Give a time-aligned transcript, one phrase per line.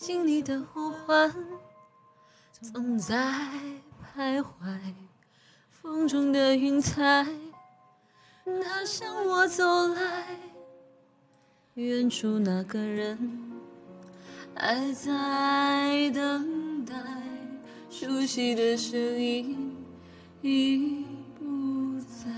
[0.00, 1.30] 心里的呼唤
[2.72, 3.14] 总在
[4.16, 4.48] 徘徊，
[5.70, 7.26] 风中的云彩，
[8.46, 10.24] 它向我走来，
[11.74, 13.52] 远处那个人
[14.56, 16.94] 还在等待，
[17.90, 19.76] 熟悉的声音
[20.40, 21.04] 已
[21.38, 22.30] 不在。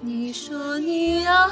[0.00, 1.48] 你说你要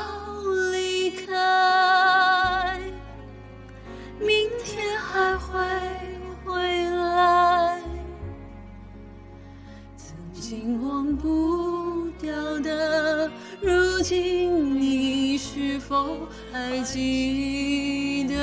[13.60, 18.34] 如今你是否还记得？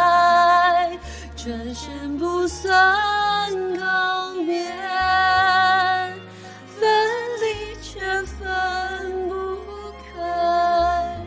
[0.00, 0.98] 爱
[1.36, 2.70] 转身不算
[3.76, 4.66] 告别。
[6.78, 6.88] 分
[7.40, 7.44] 离
[7.80, 9.34] 却分不
[10.14, 11.26] 开。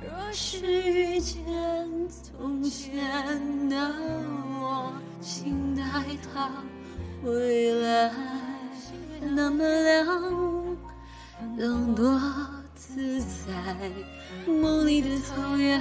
[0.00, 1.44] 若是遇见
[2.08, 3.76] 从前的
[4.60, 5.82] 我，请带
[6.32, 6.50] 他
[7.22, 8.10] 回来，
[9.30, 10.76] 那么凉，
[11.56, 12.20] 更多
[12.74, 13.90] 自在。
[14.46, 15.80] 梦里的草原，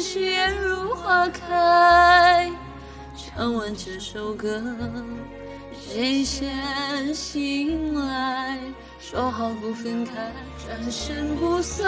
[0.00, 2.50] 誓言如花开。
[3.16, 4.62] 唱完这首歌。
[5.78, 8.58] 谁先醒来？
[8.98, 10.32] 说好不分开，
[10.66, 11.86] 转身不算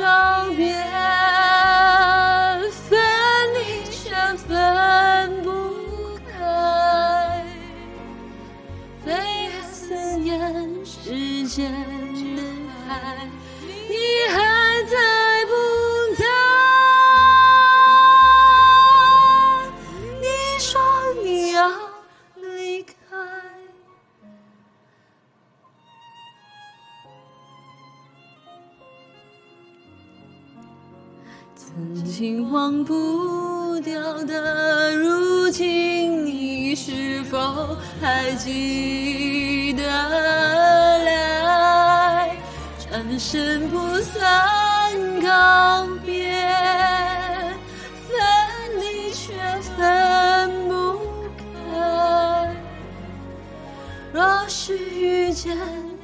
[0.00, 0.74] 告别，
[11.56, 11.72] 时间
[12.36, 12.42] 的
[12.86, 13.26] 海，
[13.88, 13.94] 你
[14.28, 14.36] 还
[14.82, 14.94] 在
[15.46, 15.52] 不
[16.14, 16.22] 在？
[20.20, 20.24] 你
[20.58, 20.78] 说
[21.24, 21.58] 你要
[22.34, 22.92] 离开。
[31.54, 40.75] 曾经忘不掉的，如今你是否还记得？
[43.16, 44.20] 转身不算
[45.22, 46.30] 告别，
[48.06, 48.14] 分
[48.78, 49.32] 离却
[49.74, 51.00] 分不
[51.38, 52.54] 开。
[54.12, 55.56] 若是遇见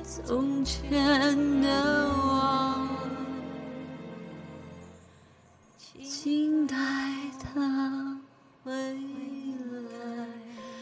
[0.03, 1.69] 从前的
[2.17, 2.89] 我。
[6.03, 6.77] 静待
[7.43, 7.72] 他。